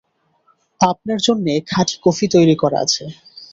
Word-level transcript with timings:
আপনার 0.81 1.19
জন্যে 1.27 1.53
খাঁটি 1.69 1.95
কফি 2.05 2.25
তৈরি 2.33 2.55
করা 2.61 2.77
আছে। 2.85 3.03